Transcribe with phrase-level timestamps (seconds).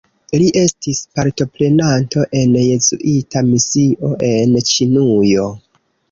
[0.41, 5.45] Li estis partoprenanto en Jezuita misio en Ĉinujo.